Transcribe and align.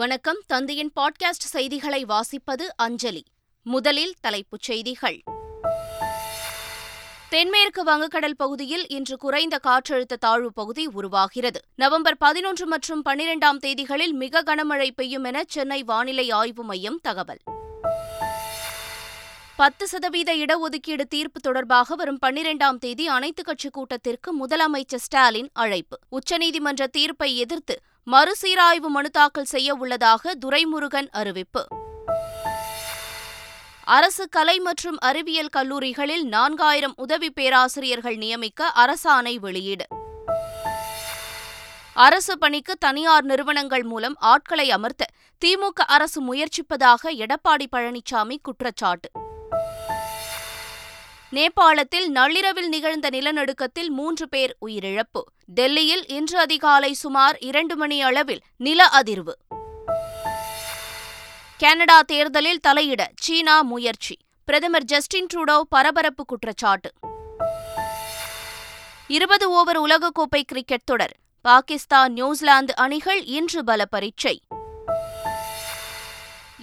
வணக்கம் 0.00 0.38
தந்தையின் 0.46 0.90
பாட்காஸ்ட் 1.00 1.44
செய்திகளை 1.46 2.04
வாசிப்பது 2.04 2.64
அஞ்சலி 2.76 3.22
முதலில் 3.66 4.14
தலைப்புச் 4.20 4.62
செய்திகள் 4.62 5.18
தென்மேற்கு 7.28 7.84
வங்கக்கடல் 7.84 8.36
பகுதியில் 8.36 8.84
இன்று 8.88 9.16
குறைந்த 9.16 9.58
காற்றழுத்த 9.62 10.18
தாழ்வு 10.18 10.52
பகுதி 10.52 10.86
உருவாகிறது 10.86 11.60
நவம்பர் 11.74 12.18
பதினொன்று 12.18 12.66
மற்றும் 12.66 13.04
பன்னிரெண்டாம் 13.04 13.62
தேதிகளில் 13.66 14.12
மிக 14.14 14.42
கனமழை 14.42 14.90
பெய்யும் 14.94 15.24
என 15.24 15.44
சென்னை 15.48 15.82
வானிலை 15.82 16.30
ஆய்வு 16.30 16.64
மையம் 16.64 17.00
தகவல் 17.02 17.42
பத்து 19.56 19.86
சதவீத 19.86 20.30
இடஒதுக்கீடு 20.34 21.04
தீர்ப்பு 21.08 21.40
தொடர்பாக 21.40 21.94
வரும் 21.94 22.22
பன்னிரெண்டாம் 22.26 22.78
தேதி 22.78 23.08
அனைத்துக் 23.08 23.46
கட்சிக் 23.46 23.72
கூட்டத்திற்கு 23.72 24.46
முதலமைச்சர் 24.46 25.06
ஸ்டாலின் 25.06 25.50
அழைப்பு 25.52 25.98
உச்சநீதிமன்ற 26.10 26.86
தீர்ப்பை 26.86 27.36
எதிர்த்து 27.36 27.76
மறுசீராய்வு 28.06 28.88
மனு 28.88 29.10
தாக்கல் 29.10 29.44
செய்ய 29.44 29.74
உள்ளதாக 29.74 30.32
துரைமுருகன் 30.34 31.08
அறிவிப்பு 31.10 31.62
அரசு 33.86 34.28
கலை 34.28 34.60
மற்றும் 34.60 34.98
அறிவியல் 35.00 35.48
கல்லூரிகளில் 35.48 36.24
நான்காயிரம் 36.28 36.94
உதவி 36.96 37.30
பேராசிரியர்கள் 37.30 38.16
நியமிக்க 38.16 38.70
அரசாணை 38.76 39.34
வெளியீடு 39.38 39.86
அரசு 41.96 42.38
பணிக்கு 42.38 42.74
தனியார் 42.78 43.24
நிறுவனங்கள் 43.24 43.82
மூலம் 43.82 44.16
ஆட்களை 44.26 44.70
அமர்த்த 44.70 45.10
திமுக 45.42 45.84
அரசு 45.88 46.20
முயற்சிப்பதாக 46.22 47.12
எடப்பாடி 47.18 47.66
பழனிசாமி 47.72 48.36
குற்றச்சாட்டு 48.42 49.08
நேபாளத்தில் 51.34 52.08
நள்ளிரவில் 52.08 52.68
நிகழ்ந்த 52.68 53.06
நிலநடுக்கத்தில் 53.10 53.90
மூன்று 53.90 54.24
பேர் 54.28 54.52
உயிரிழப்பு 54.60 55.22
டெல்லியில் 55.54 56.04
இன்று 56.08 56.36
அதிகாலை 56.38 56.90
சுமார் 56.94 57.36
இரண்டு 57.40 57.74
மணி 57.76 57.98
அளவில் 58.02 58.42
நில 58.58 58.86
அதிர்வு 58.92 59.34
கனடா 61.60 61.98
தேர்தலில் 62.02 62.60
தலையிட 62.60 63.02
சீனா 63.20 63.56
முயற்சி 63.62 64.16
பிரதமர் 64.48 64.84
ஜஸ்டின் 64.84 65.28
ட்ரூடோ 65.34 65.56
பரபரப்பு 65.68 66.24
குற்றச்சாட்டு 66.24 66.90
இருபது 69.10 69.46
ஓவர் 69.50 69.78
உலகக்கோப்பை 69.78 70.42
கிரிக்கெட் 70.42 70.84
தொடர் 70.84 71.14
பாகிஸ்தான் 71.44 72.12
நியூசிலாந்து 72.12 72.74
அணிகள் 72.76 73.22
இன்று 73.30 73.62
பல 73.64 73.84
பரீட்சை 73.84 74.36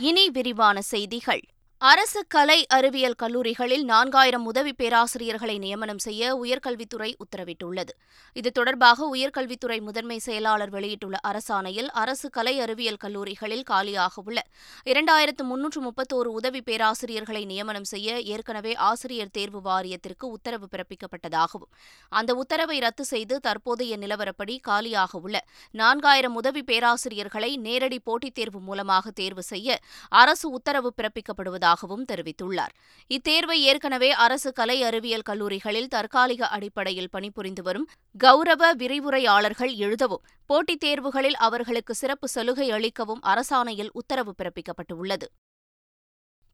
இனி 0.02 0.26
விரிவான 0.30 0.78
செய்திகள் 0.84 1.44
அரசு 1.82 2.22
கலை 2.28 2.58
அறிவியல் 2.68 3.16
கல்லூரிகளில் 3.16 3.84
நான்காயிரம் 3.86 4.44
உதவி 4.46 4.72
பேராசிரியர்களை 4.74 5.54
நியமனம் 5.60 6.02
செய்ய 6.04 6.34
உயர்கல்வித்துறை 6.36 7.08
உத்தரவிட்டுள்ளது 7.24 7.94
இது 8.36 8.50
தொடர்பாக 8.52 9.08
உயர்கல்வித்துறை 9.08 9.78
முதன்மை 9.82 10.18
செயலாளர் 10.20 10.72
வெளியிட்டுள்ள 10.72 11.20
அரசாணையில் 11.24 11.90
அரசு 11.94 12.28
கலை 12.30 12.54
அறிவியல் 12.60 13.00
கல்லூரிகளில் 13.00 13.64
காலியாக 13.64 14.24
உள்ள 14.24 14.44
இரண்டாயிரத்து 14.86 15.46
முன்னூற்று 15.46 15.82
முப்பத்தோரு 15.82 16.30
உதவி 16.34 16.62
பேராசிரியர்களை 16.62 17.44
நியமனம் 17.46 17.90
செய்ய 17.90 18.20
ஏற்கனவே 18.28 18.76
ஆசிரியர் 18.90 19.34
தேர்வு 19.34 19.62
வாரியத்திற்கு 19.62 20.28
உத்தரவு 20.30 20.70
பிறப்பிக்கப்பட்டதாகவும் 20.72 21.72
அந்த 22.12 22.32
உத்தரவை 22.36 22.78
ரத்து 22.80 23.06
செய்து 23.06 23.38
தற்போதைய 23.40 23.98
நிலவரப்படி 23.98 24.58
காலியாக 24.62 25.22
உள்ள 25.22 25.44
நான்காயிரம் 25.76 26.38
உதவி 26.38 26.64
பேராசிரியர்களை 26.68 27.52
நேரடி 27.64 28.02
போட்டித் 28.04 28.38
தேர்வு 28.38 28.62
மூலமாக 28.62 29.16
தேர்வு 29.16 29.46
செய்ய 29.50 29.80
அரசு 30.18 30.48
உத்தரவு 30.52 30.92
பிறப்பிக்கப்படுவதாக 30.98 31.70
உள்ளதாகவும் 31.74 32.06
தெரிவித்துள்ளார் 32.06 32.74
இத்தேர்வை 33.12 33.58
ஏற்கனவே 33.64 34.10
அரசு 34.18 34.50
கலை 34.54 34.78
அறிவியல் 34.84 35.28
கல்லூரிகளில் 35.30 35.90
தற்காலிக 35.90 36.50
அடிப்படையில் 36.50 37.12
பணிபுரிந்து 37.12 37.64
வரும் 37.64 37.88
கௌரவ 38.16 38.72
விரிவுரையாளர்கள் 38.74 39.74
எழுதவும் 39.80 40.26
போட்டித் 40.50 40.84
தேர்வுகளில் 40.84 41.40
அவர்களுக்கு 41.40 41.96
சிறப்பு 41.96 42.28
சலுகை 42.30 42.68
அளிக்கவும் 42.72 43.24
அரசாணையில் 43.28 43.94
உத்தரவு 43.94 44.34
பிறப்பிக்கப்பட்டுள்ளது 44.34 45.30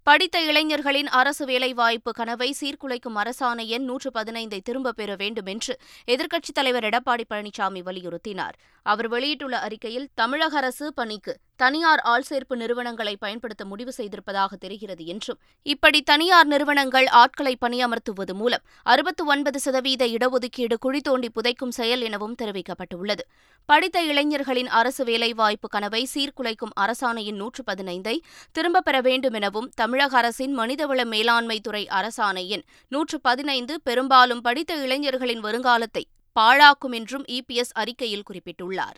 படித்த 0.07 0.37
இளைஞர்களின் 0.41 1.09
அரசு 1.11 1.43
வேலைவாய்ப்பு 1.45 2.11
கனவை 2.11 2.47
சீர்குலைக்கும் 2.59 3.17
அரசாணை 3.17 3.65
எண் 3.67 3.83
நூற்று 3.83 4.09
பதினைந்தை 4.11 4.59
திரும்பப் 4.61 4.97
பெற 4.99 5.11
வேண்டும் 5.15 5.49
என்று 5.53 5.73
எதிர்க்கட்சித் 6.07 6.57
தலைவர் 6.59 6.87
எடப்பாடி 6.89 7.25
பழனிசாமி 7.29 7.81
வலியுறுத்தினார் 7.81 8.55
அவர் 8.85 9.09
வெளியிட்டுள்ள 9.09 9.57
அறிக்கையில் 9.59 10.07
தமிழக 10.13 10.55
அரசு 10.57 10.87
பணிக்கு 10.93 11.33
தனியார் 11.59 12.01
ஆள்சேர்ப்பு 12.05 12.55
நிறுவனங்களை 12.55 13.13
பயன்படுத்த 13.15 13.63
முடிவு 13.65 13.91
செய்திருப்பதாக 13.91 14.57
தெரிகிறது 14.57 15.03
என்றும் 15.05 15.39
இப்படி 15.65 15.99
தனியார் 16.01 16.47
நிறுவனங்கள் 16.47 17.07
ஆட்களை 17.13 17.53
பணியமர்த்துவது 17.61 18.33
மூலம் 18.33 18.63
அறுபத்து 18.85 19.23
ஒன்பது 19.25 19.59
சதவீத 19.59 20.05
இடஒதுக்கீடு 20.07 20.77
குழி 20.79 21.01
தோண்டி 21.01 21.29
புதைக்கும் 21.29 21.73
செயல் 21.75 22.01
எனவும் 22.01 22.35
தெரிவிக்கப்பட்டுள்ளது 22.41 23.23
படித்த 23.69 24.03
இளைஞர்களின் 24.03 24.69
அரசு 24.73 25.03
வேலைவாய்ப்பு 25.05 25.67
கனவை 25.67 26.03
சீர்குலைக்கும் 26.05 26.75
அரசாணையின் 26.79 27.35
நூற்று 27.35 27.63
பதினைந்தை 27.63 28.15
திரும்பப் 28.51 28.85
பெற 28.85 29.01
வேண்டும் 29.01 29.33
எனவும் 29.33 29.71
தமிழக 29.75 30.17
அரசின் 30.17 30.53
மனிதவள 30.59 31.01
மேலாண்மை 31.05 31.59
துறை 31.59 31.83
அரசாணையின் 31.91 32.63
நூற்று 32.91 33.19
பதினைந்து 33.19 33.75
பெரும்பாலும் 33.83 34.41
படித்த 34.41 34.73
இளைஞர்களின் 34.77 35.39
வருங்காலத்தை 35.39 36.05
பாழாக்கும் 36.35 36.91
என்றும் 36.91 37.27
இபிஎஸ் 37.31 37.75
அறிக்கையில் 37.75 38.27
குறிப்பிட்டுள்ளார் 38.29 38.97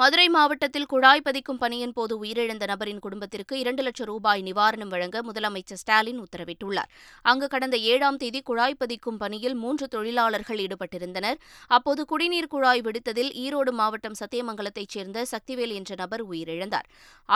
மதுரை 0.00 0.24
மாவட்டத்தில் 0.28 0.88
குழாய் 0.88 1.22
பதிக்கும் 1.24 1.58
பணியின் 1.60 1.92
போது 1.92 2.14
உயிரிழந்த 2.18 2.64
நபரின் 2.66 2.98
குடும்பத்திற்கு 2.98 3.54
இரண்டு 3.58 3.82
லட்சம் 3.82 4.08
ரூபாய் 4.10 4.42
நிவாரணம் 4.42 4.90
வழங்க 4.90 5.22
முதலமைச்சர் 5.22 5.80
ஸ்டாலின் 5.82 6.20
உத்தரவிட்டுள்ளார் 6.20 6.90
அங்கு 7.24 7.46
கடந்த 7.46 7.78
ஏழாம் 7.86 8.18
தேதி 8.18 8.42
குழாய் 8.42 8.76
பதிக்கும் 8.78 9.18
பணியில் 9.18 9.56
மூன்று 9.56 9.88
தொழிலாளர்கள் 9.88 10.60
ஈடுபட்டிருந்தனர் 10.60 11.40
அப்போது 11.70 12.04
குடிநீர் 12.04 12.50
குழாய் 12.50 12.82
விடுத்ததில் 12.82 13.32
ஈரோடு 13.38 13.74
மாவட்டம் 13.74 14.18
சத்தியமங்கலத்தைச் 14.20 14.92
சேர்ந்த 14.92 15.24
சக்திவேல் 15.32 15.74
என்ற 15.74 15.94
நபர் 15.94 16.26
உயிரிழந்தார் 16.28 16.88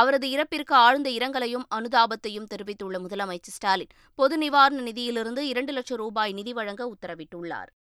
அவரது 0.00 0.28
இறப்பிற்கு 0.31 0.76
ஆழ்ந்த 0.82 1.10
இரங்கலையும் 1.10 1.69
அனுதாபத்தையும் 1.71 2.48
தெரிவித்துள்ள 2.48 2.98
முதலமைச்சர் 3.00 3.59
ஸ்டாலின் 3.59 3.93
பொது 4.19 4.37
நிவாரண 4.38 4.81
நிதியிலிருந்து 4.82 5.44
இரண்டு 5.48 5.75
லட்சம் 5.75 6.03
ரூபாய் 6.04 6.34
நிதி 6.34 6.54
வழங்க 6.54 6.84
உத்தரவிட்டுள்ளார் 6.94 7.71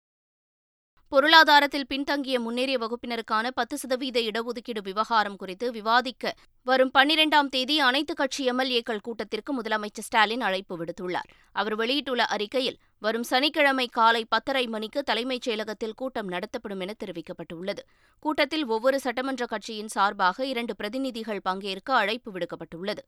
பொருளாதாரத்தில் 1.12 1.86
பின்தங்கிய 1.86 2.36
முன்னேறிய 2.40 2.76
வகுப்பினருக்கான 2.78 3.46
பத்து 3.50 3.76
சதவீத 3.76 4.18
இடஒதுக்கீடு 4.20 4.80
விவகாரம் 4.82 5.36
குறித்து 5.36 5.66
விவாதிக்க 5.70 6.32
வரும் 6.66 6.92
பன்னிரெண்டாம் 6.94 7.48
தேதி 7.48 7.76
அனைத்துக் 7.80 8.16
கட்சி 8.16 8.42
எம்எல்ஏக்கள் 8.50 9.02
கூட்டத்திற்கு 9.02 9.52
முதலமைச்சர் 9.54 10.06
ஸ்டாலின் 10.06 10.40
அழைப்பு 10.40 10.76
விடுத்துள்ளார் 10.76 11.30
அவர் 11.54 11.76
வெளியிட்டுள்ள 11.76 12.24
அறிக்கையில் 12.28 12.78
வரும் 13.02 13.24
சனிக்கிழமை 13.24 13.84
காலை 13.88 14.20
பத்தரை 14.24 14.62
மணிக்கு 14.66 15.00
தலைமைச் 15.02 15.46
செயலகத்தில் 15.46 15.94
கூட்டம் 15.94 16.28
நடத்தப்படும் 16.28 16.80
என 16.80 16.94
தெரிவிக்கப்பட்டுள்ளது 17.00 17.82
கூட்டத்தில் 18.22 18.64
ஒவ்வொரு 18.66 18.98
சட்டமன்ற 19.00 19.44
கட்சியின் 19.46 19.88
சார்பாக 19.88 20.46
இரண்டு 20.46 20.74
பிரதிநிதிகள் 20.74 21.40
பங்கேற்க 21.40 21.94
அழைப்பு 21.94 22.32
விடுக்கப்பட்டுள்ளது 22.32 23.04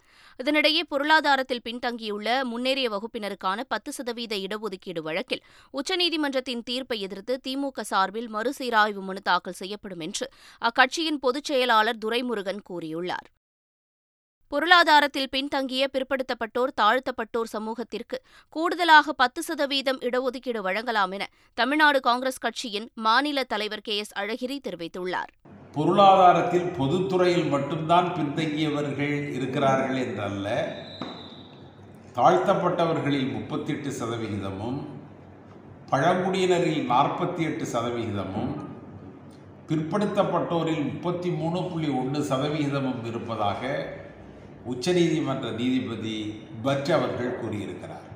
இதனிடையே 0.40 0.84
பொருளாதாரத்தில் 0.88 1.64
பின்தங்கியுள்ள 1.64 2.38
முன்னேறிய 2.44 2.88
வகுப்பினருக்கான 2.88 3.66
பத்து 3.68 3.92
சதவீத 3.92 4.36
இடஒதுக்கீடு 4.36 5.02
வழக்கில் 5.02 5.44
உச்சநீதிமன்றத்தின் 5.74 6.64
தீர்ப்பை 6.64 7.00
எதிர்த்து 7.00 7.36
திமுக 7.46 7.86
சார்பில் 7.90 8.30
மறுசீராய்வு 8.30 9.02
மனு 9.02 9.22
தாக்கல் 9.22 9.60
செய்யப்படும் 9.60 10.00
என்று 10.00 10.28
அக்கட்சியின் 10.62 11.22
பொதுச் 11.22 11.44
செயலாளர் 11.44 12.02
துரைமுருகன் 12.04 12.66
கூறியுள்ளார் 12.70 13.30
பொருளாதாரத்தில் 14.52 15.30
பின்தங்கிய 15.32 15.84
பிற்படுத்தப்பட்டோர் 15.92 16.72
தாழ்த்தப்பட்டோர் 16.76 17.50
சமூகத்திற்கு 17.52 18.16
கூடுதலாக 18.56 19.12
பத்து 19.12 19.40
சதவீதம் 19.42 20.00
இடஒதுக்கீடு 20.02 20.60
வழங்கலாம் 20.60 21.12
என 21.12 21.24
தமிழ்நாடு 21.58 21.98
காங்கிரஸ் 22.00 22.38
கட்சியின் 22.38 22.88
மாநில 22.98 23.44
தலைவர் 23.44 23.82
கே 23.82 23.94
எஸ் 23.96 24.12
அழகிரி 24.14 24.56
தெரிவித்துள்ளார் 24.60 25.30
பொருளாதாரத்தில் 25.74 26.68
பொதுத்துறையில் 26.70 27.48
மட்டும்தான் 27.48 28.10
பின்தங்கியவர்கள் 28.14 29.14
இருக்கிறார்கள் 29.32 30.00
என்றல்ல 30.02 30.48
தாழ்த்தப்பட்டவர்களில் 32.16 33.32
முப்பத்தி 33.32 33.72
எட்டு 33.72 33.90
சதவிகிதமும் 34.00 34.78
பழங்குடியினரில் 35.88 36.84
நாற்பத்தி 36.88 37.42
எட்டு 37.44 37.64
சதவிகிதமும் 37.72 38.52
பிற்படுத்தப்பட்டோரில் 39.68 40.86
முப்பத்தி 40.86 41.30
மூணு 41.34 41.58
புள்ளி 41.64 41.90
ஒன்று 41.96 42.20
சதவிகிதமும் 42.28 43.02
இருப்பதாக 43.04 43.60
உச்சநீதிமன்ற 44.66 45.46
நீதிபதி 45.52 46.16
பட் 46.62 46.90
அவர்கள் 46.90 47.38
கூறியிருக்கிறார் 47.38 48.06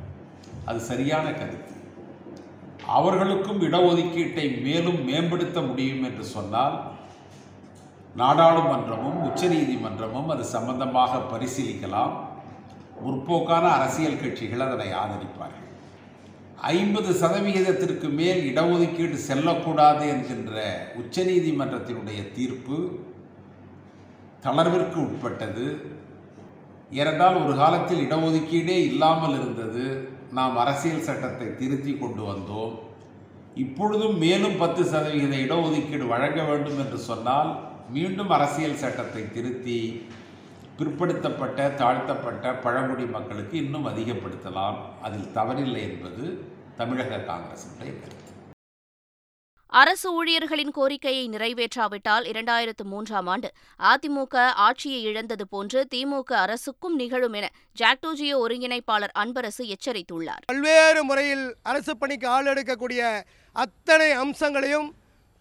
அது 0.67 0.81
சரியான 0.83 1.27
கருத்து 1.31 1.75
அவர்களுக்கும் 2.91 3.61
இடஒதுக்கீட்டை 3.61 4.47
மேலும் 4.61 5.01
மேம்படுத்த 5.05 5.59
முடியும் 5.61 6.05
என்று 6.05 6.25
சொன்னால் 6.27 6.77
நாடாளுமன்றமும் 8.15 9.19
உச்சநீதிமன்றமும் 9.23 10.31
அது 10.31 10.45
சம்பந்தமாக 10.47 11.23
பரிசீலிக்கலாம் 11.33 12.15
முற்போக்கான 13.03 13.65
அரசியல் 13.71 14.21
கட்சிகள் 14.21 14.67
அதனை 14.67 14.89
ஆதரிப்பார்கள் 14.95 15.65
ஐம்பது 16.71 17.11
சதவிகிதத்திற்கு 17.15 18.09
மேல் 18.11 18.41
இடஒதுக்கீடு 18.45 19.17
செல்லக்கூடாது 19.27 20.05
என்கின்ற 20.09 20.55
உச்சநீதிமன்றத்தினுடைய 20.97 22.21
தீர்ப்பு 22.33 22.79
தளர்விற்கு 24.45 24.99
உட்பட்டது 25.01 25.67
ஏனென்றால் 26.91 27.37
ஒரு 27.37 27.55
காலத்தில் 27.57 28.03
இடஒதுக்கீடே 28.03 28.77
இல்லாமல் 28.87 29.37
இருந்தது 29.39 29.87
நாம் 30.31 30.57
அரசியல் 30.57 31.07
சட்டத்தை 31.07 31.49
திருத்தி 31.55 31.93
கொண்டு 31.95 32.23
வந்தோம் 32.23 32.75
இப்பொழுதும் 33.57 34.17
மேலும் 34.19 34.59
பத்து 34.59 34.83
சதவிகித 34.85 35.35
இடஒதுக்கீடு 35.37 36.07
வழங்க 36.07 36.41
வேண்டும் 36.43 36.79
என்று 36.79 36.99
சொன்னால் 37.01 37.51
மீண்டும் 37.91 38.31
அரசியல் 38.31 38.81
சட்டத்தை 38.81 39.23
திருத்தி 39.31 39.79
பிற்படுத்தப்பட்ட 40.79 41.69
தாழ்த்தப்பட்ட 41.77 42.53
பழங்குடி 42.65 43.05
மக்களுக்கு 43.09 43.57
இன்னும் 43.59 43.87
அதிகப்படுத்தலாம் 43.87 44.79
அதில் 45.03 45.33
தவறில்லை 45.35 45.83
என்பது 45.83 46.25
தமிழக 46.77 47.23
காங்கிரசுடைய 47.25 47.93
கருத்து 48.01 48.33
அரசு 49.77 50.09
ஊழியர்களின் 50.13 50.71
கோரிக்கையை 50.71 51.25
நிறைவேற்றாவிட்டால் 51.29 52.25
இரண்டாயிரத்து 52.25 52.85
மூன்றாம் 52.85 53.27
ஆண்டு 53.27 53.49
அதிமுக 53.81 54.45
ஆட்சியை 54.59 55.01
இழந்தது 55.03 55.45
போன்று 55.49 55.81
திமுக 55.95 56.31
அரசுக்கும் 56.37 56.97
நிகழும் 56.97 57.35
என 57.35 57.47
ஜாக்டோஜியோ 57.79 58.37
ஒருங்கிணைப்பாளர் 58.39 59.15
அன்பரசு 59.15 59.65
எச்சரித்துள்ளார் 59.75 60.47
பல்வேறு 60.47 61.03
முறையில் 61.05 61.47
அரசு 61.63 61.95
பணிக்கு 61.97 62.29
ஆள் 62.29 62.51
எடுக்கக்கூடிய 62.53 63.03
அத்தனை 63.57 64.11
அம்சங்களையும் 64.17 64.89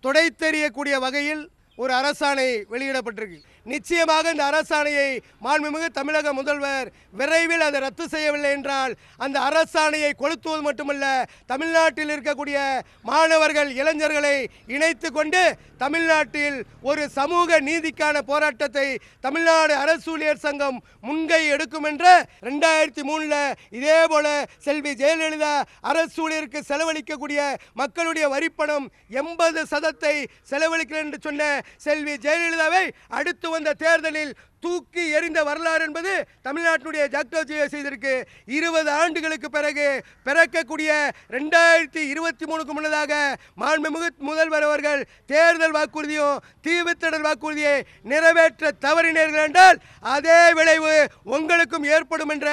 துடைத்தெறியக்கூடிய 0.03 0.97
வகையில் 0.97 1.43
ஒரு 1.77 1.93
அரசாணை 1.93 2.49
வெளியிடப்பட்டிருக்கு 2.69 3.39
நிச்சயமாக 3.65 4.31
இந்த 4.31 4.43
அரசாணையை 4.45 5.09
மாண்புமிகு 5.41 5.87
தமிழக 5.91 6.33
முதல்வர் 6.33 6.87
விரைவில் 7.13 7.65
அதை 7.65 7.79
ரத்து 7.79 8.05
செய்யவில்லை 8.07 8.51
என்றால் 8.51 8.93
அந்த 9.19 9.37
அரசாணையை 9.41 10.11
கொளுத்துவது 10.15 10.61
மட்டுமல்ல 10.61 11.05
தமிழ்நாட்டில் 11.45 12.11
இருக்கக்கூடிய 12.15 12.57
மாணவர்கள் 13.05 13.71
இளைஞர்களை 13.75 14.35
இணைத்து 14.67 15.09
கொண்டு 15.11 15.43
தமிழ்நாட்டில் 15.77 16.57
ஒரு 16.81 17.03
சமூக 17.09 17.59
நீதிக்கான 17.59 18.21
போராட்டத்தை 18.23 18.87
தமிழ்நாடு 19.19 19.73
அரசு 19.75 20.09
ஊழியர் 20.11 20.43
சங்கம் 20.43 20.77
முன்கை 21.03 21.41
எடுக்கும் 21.47 21.87
என்ற 21.87 22.05
ரெண்டாயிரத்தி 22.41 23.03
மூணில் 23.03 23.39
இதே 23.71 23.99
போல 24.07 24.27
செல்வி 24.65 24.93
ஜெயலலிதா 24.95 25.53
அரசு 25.85 26.19
ஊழியருக்கு 26.23 26.61
செலவழிக்கக்கூடிய 26.69 27.41
மக்களுடைய 27.73 28.25
வரிப்பணம் 28.27 28.85
எண்பது 29.15 29.63
சதத்தை 29.65 30.15
செலவழிக்கிறேன் 30.49 31.05
என்று 31.05 31.19
சொன்ன 31.21 31.43
செல்வி 31.77 32.15
ஜெயலலிதாவை 32.23 32.85
அடுத்து 33.11 33.47
வந்த 33.55 33.77
தேர்தலில் 33.79 34.33
தூக்கி 34.63 35.03
எறிந்த 35.11 35.39
வரலாறு 35.43 35.83
என்பது 35.85 36.11
தமிழ்நாட்டினுடைய 36.45 37.03
ஜாக்டோஜியை 37.07 37.65
செய்திருக்கு 37.67 38.13
இருபது 38.49 38.89
ஆண்டுகளுக்கு 38.91 39.49
பிறகு 39.49 39.87
பிறக்கக்கூடிய 40.25 40.91
ரெண்டாயிரத்தி 41.29 42.01
இருபத்தி 42.05 42.45
மூணுக்கு 42.45 42.73
முன்னதாக 42.73 43.13
மாண்புமிகு 43.57 44.09
முதல்வர் 44.29 44.65
அவர்கள் 44.65 45.01
தேர்தல் 45.25 45.75
வாக்குறுதியும் 45.75 46.41
தீவுத்திடல் 46.61 47.27
வாக்குறுதியை 47.27 47.77
நிறைவேற்ற 48.05 48.73
தவறினீர்கள் 48.81 49.45
என்றால் 49.45 49.79
அதே 50.09 50.41
விளைவு 50.53 50.95
உங்களுக்கும் 51.31 51.87
ஏற்படும் 51.91 52.33
என்ற 52.35 52.49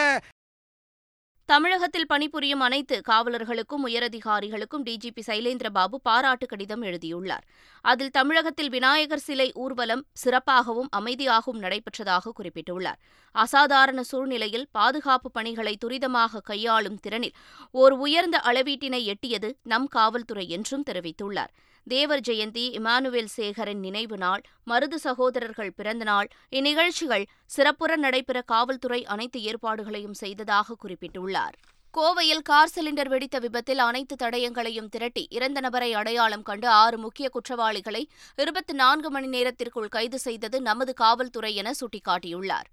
தமிழகத்தில் 1.53 2.07
பணிபுரியும் 2.07 2.63
அனைத்து 2.63 2.97
காவலர்களுக்கும் 3.01 3.83
உயரதிகாரிகளுக்கும் 3.83 4.85
டிஜிபி 4.85 5.23
சைலேந்திரபாபு 5.27 5.97
பாராட்டு 6.03 6.47
கடிதம் 6.47 6.83
எழுதியுள்ளார் 6.83 7.45
அதில் 7.85 8.13
தமிழகத்தில் 8.13 8.71
விநாயகர் 8.71 9.23
சிலை 9.23 9.49
ஊர்வலம் 9.55 10.05
சிறப்பாகவும் 10.23 10.89
அமைதியாகவும் 10.91 11.61
நடைபெற்றதாக 11.61 12.33
குறிப்பிட்டுள்ளார் 12.39 13.01
அசாதாரண 13.35 14.01
சூழ்நிலையில் 14.03 14.67
பாதுகாப்பு 14.73 15.31
பணிகளை 15.31 15.75
துரிதமாக 15.85 16.43
கையாளும் 16.45 16.99
திறனில் 17.07 17.37
ஓர் 17.75 17.97
உயர்ந்த 17.99 18.39
அளவீட்டினை 18.45 19.03
எட்டியது 19.07 19.51
நம் 19.65 19.89
காவல்துறை 19.89 20.47
என்றும் 20.49 20.87
தெரிவித்துள்ளார் 20.89 21.53
தேவர் 21.87 22.25
ஜெயந்தி 22.29 22.65
இமானுவேல் 22.79 23.31
சேகரின் 23.33 23.81
நினைவு 23.81 24.17
நாள் 24.17 24.43
மருது 24.67 24.99
சகோதரர்கள் 24.99 25.75
பிறந்தநாள் 25.77 26.29
இந்நிகழ்ச்சிகள் 26.53 27.25
சிறப்புற 27.47 27.97
நடைபெற 27.97 28.41
காவல்துறை 28.47 29.01
அனைத்து 29.07 29.41
ஏற்பாடுகளையும் 29.43 30.19
செய்ததாக 30.21 30.77
குறிப்பிட்டுள்ளார் 30.83 31.57
கோவையில் 31.95 32.45
கார் 32.45 32.71
சிலிண்டர் 32.71 33.09
வெடித்த 33.09 33.39
விபத்தில் 33.39 33.79
அனைத்து 33.79 34.15
தடயங்களையும் 34.17 34.89
திரட்டி 34.89 35.25
இறந்த 35.29 35.59
நபரை 35.61 35.91
அடையாளம் 35.95 36.43
கண்டு 36.43 36.69
ஆறு 36.75 36.99
முக்கிய 36.99 37.29
குற்றவாளிகளை 37.29 38.03
இருபத்தி 38.39 38.75
நான்கு 38.75 39.11
மணி 39.11 39.29
நேரத்திற்குள் 39.29 39.89
கைது 39.89 40.19
செய்தது 40.19 40.61
நமது 40.61 40.95
காவல்துறை 40.95 41.53
என 41.55 41.75
சுட்டிக்காட்டியுள்ளார் 41.81 42.71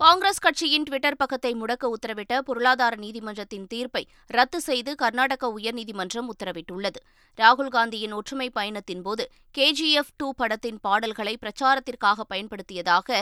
காங்கிரஸ் 0.00 0.40
கட்சியின் 0.40 0.84
டுவிட்டர் 0.84 1.16
பக்கத்தை 1.16 1.50
முடக்க 1.54 1.88
உத்தரவிட்ட 1.88 2.34
பொருளாதார 2.42 2.94
நீதிமன்றத்தின் 2.96 3.66
தீர்ப்பை 3.66 4.02
ரத்து 4.30 4.58
செய்து 4.60 4.92
கர்நாடக 4.94 5.50
உயர்நீதிமன்றம் 5.56 6.30
உத்தரவிட்டுள்ளது 6.32 7.00
ராகுல் 7.38 7.70
காந்தியின் 7.70 8.14
ஒற்றுமை 8.14 8.48
பயணத்தின் 8.50 9.02
போது 9.02 9.24
கேஜிஎஃப் 9.54 10.12
டூ 10.16 10.28
படத்தின் 10.34 10.78
பாடல்களை 10.82 11.34
பிரச்சாரத்திற்காக 11.36 12.24
பயன்படுத்தியதாக 12.28 13.18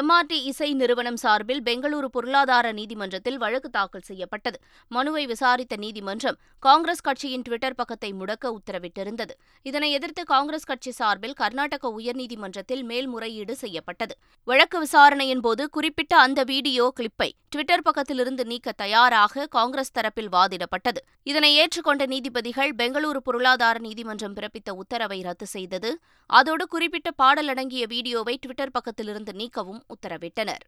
எம்ஆர்டி 0.00 0.38
இசை 0.44 0.68
நிறுவனம் 0.74 1.16
சார்பில் 1.16 1.62
பெங்களூரு 1.62 2.08
பொருளாதார 2.08 2.72
நீதிமன்றத்தில் 2.72 3.38
வழக்கு 3.38 3.68
தாக்கல் 3.70 4.04
செய்யப்பட்டது 4.04 4.58
மனுவை 4.90 5.22
விசாரித்த 5.26 5.74
நீதிமன்றம் 5.76 6.38
காங்கிரஸ் 6.62 7.02
கட்சியின் 7.02 7.44
டுவிட்டர் 7.46 7.76
பக்கத்தை 7.76 8.10
முடக்க 8.14 8.52
உத்தரவிட்டிருந்தது 8.52 9.34
இதனை 9.66 9.90
எதிர்த்து 9.92 10.24
காங்கிரஸ் 10.26 10.68
கட்சி 10.68 10.92
சார்பில் 10.92 11.36
கர்நாடக 11.36 11.92
உயர்நீதிமன்றத்தில் 11.94 12.84
மேல்முறையீடு 12.84 13.56
செய்யப்பட்டது 13.60 14.16
வழக்கு 14.48 14.80
விசாரணையின் 14.80 15.40
போது 15.40 15.64
குறிப்பிட்ட 15.70 16.07
வெளியிட்ட 16.10 16.26
அந்த 16.26 16.42
வீடியோ 16.50 16.84
கிளிப்பை 16.96 17.26
ட்விட்டர் 17.48 17.82
பக்கத்திலிருந்து 17.86 18.42
நீக்க 18.44 18.72
தயாராக 18.74 19.44
காங்கிரஸ் 19.48 19.92
தரப்பில் 19.92 20.30
வாதிடப்பட்டது 20.32 21.00
இதனை 21.26 21.50
ஏற்றுக்கொண்ட 21.56 22.04
நீதிபதிகள் 22.06 22.72
பெங்களூரு 22.74 23.20
பொருளாதார 23.26 23.76
நீதிமன்றம் 23.80 24.36
பிறப்பித்த 24.36 24.72
உத்தரவை 24.74 25.18
ரத்து 25.22 25.48
செய்தது 25.48 25.90
அதோடு 26.30 26.66
குறிப்பிட்ட 26.66 27.10
பாடல் 27.14 27.50
அடங்கிய 27.50 27.84
வீடியோவை 27.86 28.36
ட்விட்டர் 28.38 28.74
பக்கத்திலிருந்து 28.74 29.34
நீக்கவும் 29.34 29.84
உத்தரவிட்டனர் 29.88 30.64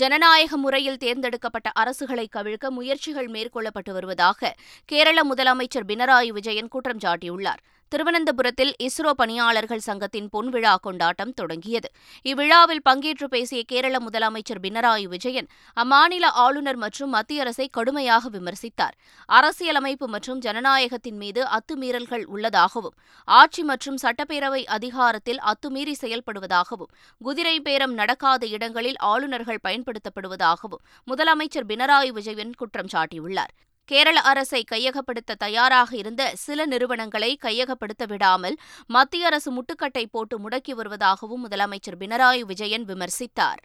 ஜனநாயக 0.00 0.56
முறையில் 0.58 1.00
தேர்ந்தெடுக்கப்பட்ட 1.00 1.70
அரசுகளை 1.76 2.26
கவிழ்க்க 2.30 2.66
முயற்சிகள் 2.70 3.28
மேற்கொள்ளப்பட்டு 3.30 3.92
வருவதாக 3.92 4.52
கேரள 4.88 5.20
முதலமைச்சர் 5.24 5.88
பினராயி 5.88 6.30
விஜயன் 6.32 6.70
குற்றம் 6.70 7.02
சாட்டியுள்ளார் 7.02 7.62
திருவனந்தபுரத்தில் 7.92 8.72
இஸ்ரோ 8.80 9.10
பணியாளர்கள் 9.12 9.84
சங்கத்தின் 9.86 10.28
பொன்விழா 10.32 10.74
கொண்டாட்டம் 10.82 11.32
தொடங்கியது 11.32 11.88
இவ்விழாவில் 12.26 12.82
பங்கேற்று 12.82 13.26
பேசிய 13.28 13.60
கேரள 13.64 13.96
முதலமைச்சர் 14.04 14.60
பினராயி 14.60 15.06
விஜயன் 15.06 15.48
அம்மாநில 15.76 16.26
ஆளுநர் 16.42 16.78
மற்றும் 16.78 17.12
மத்திய 17.12 17.42
அரசை 17.42 17.66
கடுமையாக 17.70 18.30
விமர்சித்தார் 18.30 18.96
அரசியலமைப்பு 19.28 20.08
மற்றும் 20.08 20.40
ஜனநாயகத்தின் 20.40 21.18
மீது 21.18 21.42
அத்துமீறல்கள் 21.50 22.24
உள்ளதாகவும் 22.26 22.96
ஆட்சி 23.28 23.64
மற்றும் 23.64 23.98
சட்டப்பேரவை 24.02 24.62
அதிகாரத்தில் 24.72 25.42
அத்துமீறி 25.44 25.96
செயல்படுவதாகவும் 26.00 26.92
குதிரை 27.20 27.56
பேரம் 27.60 27.94
நடக்காத 27.94 28.46
இடங்களில் 28.48 29.00
ஆளுநர்கள் 29.06 29.64
பயன்படுத்தப்படுவதாகவும் 29.64 30.82
முதலமைச்சர் 31.08 31.68
பினராயி 31.68 32.12
விஜயன் 32.12 32.56
குற்றம் 32.58 32.92
சாட்டியுள்ளார் 32.92 33.54
கேரள 33.88 34.18
அரசை 34.22 34.60
கையகப்படுத்த 34.64 35.36
தயாராக 35.36 35.90
இருந்த 35.96 36.22
சில 36.36 36.66
நிறுவனங்களை 36.66 37.30
கையகப்படுத்த 37.42 38.06
விடாமல் 38.06 38.56
மத்திய 38.90 39.26
அரசு 39.26 39.50
முட்டுக்கட்டை 39.52 40.04
போட்டு 40.06 40.36
முடக்கி 40.38 40.74
வருவதாகவும் 40.74 41.44
முதலமைச்சர் 41.46 42.00
பினராயி 42.00 42.42
விஜயன் 42.44 42.84
விமர்சித்தார் 42.84 43.62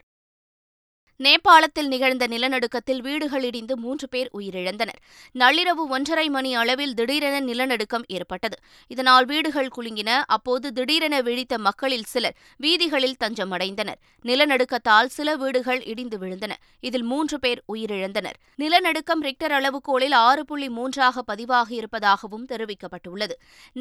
நேபாளத்தில் 1.20 1.88
நிகழ்ந்த 1.88 2.24
நிலநடுக்கத்தில் 2.26 3.00
வீடுகள் 3.00 3.44
இடிந்து 3.44 3.74
மூன்று 3.76 4.06
பேர் 4.08 4.28
உயிரிழந்தனர் 4.34 4.98
நள்ளிரவு 5.34 5.84
ஒன்றரை 5.88 6.26
மணி 6.28 6.50
அளவில் 6.54 6.94
திடீரென 6.94 7.36
நிலநடுக்கம் 7.40 8.04
ஏற்பட்டது 8.08 8.56
இதனால் 8.90 9.26
வீடுகள் 9.26 9.70
குலுங்கின 9.76 10.10
அப்போது 10.28 10.68
திடீரென 10.72 11.16
விழித்த 11.20 11.58
மக்களில் 11.58 12.06
சிலர் 12.06 12.36
வீதிகளில் 12.60 13.18
தஞ்சமடைந்தனர் 13.20 13.98
நிலநடுக்கத்தால் 14.24 15.08
சில 15.08 15.36
வீடுகள் 15.36 15.82
இடிந்து 15.84 16.18
விழுந்தன 16.18 16.52
இதில் 16.80 17.04
மூன்று 17.04 17.38
பேர் 17.38 17.62
உயிரிழந்தனர் 17.68 18.38
நிலநடுக்கம் 18.58 19.22
ரிக்டர் 19.22 19.52
அளவுகோலில் 19.52 20.16
ஆறு 20.20 20.44
புள்ளி 20.44 20.70
மூன்றாக 20.70 21.22
பதிவாகியிருப்பதாகவும் 21.22 21.76
இருப்பதாகவும் 21.78 22.46
தெரிவிக்கப்பட்டுள்ளது 22.48 23.34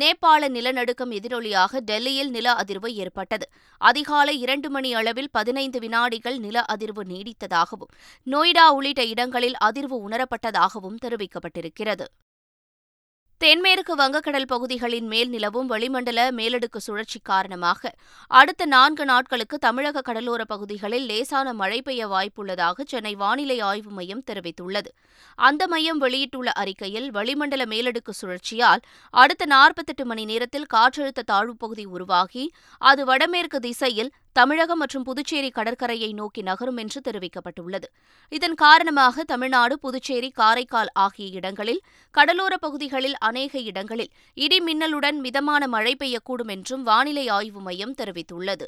நேபாள 0.00 0.49
நிலநடுக்கம் 0.49 1.11
எதிரொலியாக 1.11 1.81
டெல்லியில் 1.81 2.29
நில 2.29 2.47
அதிர்வு 2.55 2.89
ஏற்பட்டது 2.95 3.45
அதிகாலை 3.81 4.35
இரண்டு 4.39 4.69
மணி 4.69 4.89
அளவில் 4.95 5.31
பதினைந்து 5.31 5.79
வினாடிகள் 5.79 6.37
நில 6.39 6.65
அதிர்வு 6.67 7.03
நீடி 7.07 7.26
நீடித்ததாகவும் 7.29 7.91
நொய்டா 8.27 8.67
உள்ளிட்ட 8.69 9.03
இடங்களில் 9.07 9.59
அதிர்வு 9.63 9.99
உணரப்பட்டதாகவும் 10.07 11.01
தெரிவிக்கப்பட்டிருக்கிறது 11.05 12.07
தென்மேற்கு 13.41 13.93
வங்கக்கடல் 13.95 14.47
பகுதிகளின் 14.47 15.07
மேல் 15.07 15.29
நிலவும் 15.29 15.67
வளிமண்டல 15.67 16.19
மேலடுக்கு 16.31 16.79
சுழற்சி 16.79 17.19
காரணமாக 17.21 17.91
அடுத்த 18.31 18.65
நான்கு 18.65 19.03
நாட்களுக்கு 19.05 19.55
தமிழக 19.57 20.01
கடலோர 20.01 20.41
பகுதிகளில் 20.43 21.05
லேசான 21.05 21.53
மழை 21.53 21.79
பெய்ய 21.81 22.07
வாய்ப்புள்ளதாக 22.07 22.85
சென்னை 22.87 23.13
வானிலை 23.15 23.57
ஆய்வு 23.61 23.91
மையம் 23.91 24.23
தெரிவித்துள்ளது 24.27 24.91
அந்த 25.39 25.67
மையம் 25.67 25.99
வெளியிட்டுள்ள 25.99 26.51
அறிக்கையில் 26.55 27.07
வளிமண்டல 27.11 27.65
மேலடுக்கு 27.65 28.15
சுழற்சியால் 28.21 28.83
அடுத்த 29.13 29.45
நாற்பத்தெட்டு 29.45 30.05
மணி 30.05 30.25
நேரத்தில் 30.25 30.69
காற்றழுத்த 30.73 31.27
தாழ்வுப்பகுதி 31.31 31.85
உருவாகி 31.91 32.45
அது 32.81 33.03
வடமேற்கு 33.05 33.59
திசையில் 33.59 34.11
தமிழகம் 34.37 34.79
மற்றும் 34.79 35.05
புதுச்சேரி 35.05 35.49
கடற்கரையை 35.49 36.09
நோக்கி 36.13 36.41
நகரும் 36.41 36.77
என்று 36.77 36.99
தெரிவிக்கப்பட்டுள்ளது 37.01 37.87
இதன் 38.31 38.55
காரணமாக 38.55 39.23
தமிழ்நாடு 39.23 39.75
புதுச்சேரி 39.79 40.29
காரைக்கால் 40.31 40.91
ஆகிய 40.97 41.27
இடங்களில் 41.31 41.81
கடலோரப் 42.15 42.63
பகுதிகளில் 42.65 43.17
அநேக 43.21 43.59
இடங்களில் 43.69 44.11
இடி 44.37 44.59
மின்னலுடன் 44.61 45.19
மிதமான 45.19 45.67
மழை 45.67 45.95
பெய்யக்கூடும் 45.95 46.51
என்றும் 46.51 46.83
வானிலை 46.83 47.25
ஆய்வு 47.29 47.61
மையம் 47.61 47.97
தெரிவித்துள்ளது 47.97 48.67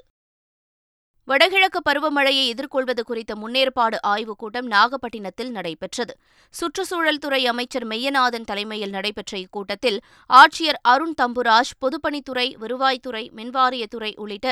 வடகிழக்கு 1.29 1.79
பருவமழையை 1.81 2.43
எதிர்கொள்வது 2.47 3.01
குறித்த 3.03 3.31
முன்னேற்பாடு 3.35 3.97
ஆய்வுக் 4.03 4.37
கூட்டம் 4.37 4.67
நாகப்பட்டினத்தில் 4.67 5.51
நடைபெற்றது 5.51 6.13
சுற்றுச்சூழல் 6.53 7.19
துறை 7.19 7.41
அமைச்சர் 7.45 7.85
மெய்யநாதன் 7.85 8.47
தலைமையில் 8.47 8.91
நடைபெற்ற 8.91 9.33
இக்கூட்டத்தில் 9.37 9.99
ஆட்சியர் 10.29 10.79
அருண் 10.87 11.15
தம்புராஜ் 11.21 11.73
பொதுப்பணித்துறை 11.81 12.47
வருவாய்த்துறை 12.59 13.23
மின்வாரியத்துறை 13.35 14.11
உள்ளிட்ட 14.15 14.47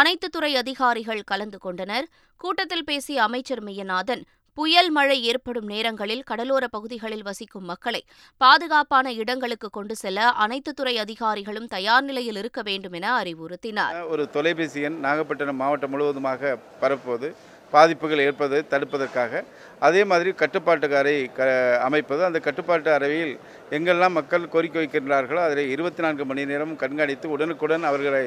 அனைத்து 0.00 0.28
துறை 0.28 0.52
அதிகாரிகள் 0.54 1.22
கலந்து 1.24 1.58
கொண்டனர் 1.58 2.08
கூட்டத்தில் 2.40 2.84
பேசிய 2.84 3.22
அமைச்சர் 3.22 3.62
மெய்யநாதன் 3.62 4.24
புயல் 4.56 4.90
மழை 4.90 5.16
ஏற்படும் 5.22 5.66
நேரங்களில் 5.66 6.22
கடலோர 6.22 6.64
பகுதிகளில் 6.66 7.24
வசிக்கும் 7.24 7.64
மக்களை 7.64 8.02
பாதுகாப்பான 8.40 9.12
இடங்களுக்கு 9.14 9.68
கொண்டு 9.70 9.94
செல்ல 9.96 10.28
அனைத்து 10.38 10.72
துறை 10.74 10.94
அதிகாரிகளும் 10.98 11.66
தயார் 11.66 12.04
நிலையில் 12.04 12.38
இருக்க 12.38 12.62
வேண்டும் 12.62 12.92
என 12.92 13.08
அறிவுறுத்தினார் 13.22 13.98
ஒரு 14.08 14.24
தொலைபேசி 14.30 14.80
எண் 14.80 15.00
நாகப்பட்டினம் 15.00 15.56
மாவட்டம் 15.56 15.90
முழுவதுமாக 15.90 16.54
பரப்புவது 16.80 17.30
பாதிப்புகள் 17.72 18.22
ஏற்பதை 18.24 18.58
தடுப்பதற்காக 18.70 19.42
அதே 19.82 20.02
மாதிரி 20.04 20.30
கட்டுப்பாட்டு 20.34 20.88
அறை 20.96 21.14
க 21.36 21.46
அமைப்பது 21.80 22.22
அந்த 22.24 22.38
கட்டுப்பாட்டு 22.40 22.90
அறையில் 22.92 23.32
எங்கெல்லாம் 23.70 24.14
மக்கள் 24.14 24.44
கோரிக்கை 24.48 24.78
வைக்கின்றார்களோ 24.80 25.40
அதில் 25.44 25.70
இருபத்தி 25.70 26.02
நான்கு 26.02 26.24
மணி 26.24 26.44
நேரம் 26.44 26.74
கண்காணித்து 26.76 27.26
உடனுக்குடன் 27.28 27.84
அவர்களை 27.84 28.22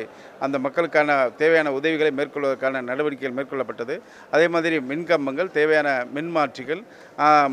அந்த 0.39 0.59
மக்களுக்கான 0.59 1.15
தேவையான 1.37 1.71
உதவிகளை 1.71 2.11
மேற்கொள்வதற்கான 2.11 2.81
நடவடிக்கைகள் 2.81 3.37
மேற்கொள்ளப்பட்டது 3.37 3.97
அதே 4.31 4.47
மாதிரி 4.47 4.79
மின்கம்பங்கள் 4.89 5.55
தேவையான 5.55 5.89
மின்மாற்றிகள் 6.13 6.83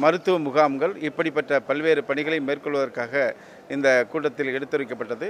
மருத்துவ 0.00 0.39
முகாம்கள் 0.41 0.95
இப்படிப்பட்ட 1.03 1.61
பல்வேறு 1.63 2.05
பணிகளை 2.05 2.41
மேற்கொள்வதற்காக 2.43 3.25
இந்த 3.69 3.89
கூட்டத்தில் 4.13 4.55
எடுத்துரைக்கப்பட்டது 4.55 5.29